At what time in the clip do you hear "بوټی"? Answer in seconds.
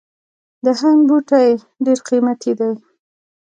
1.07-1.49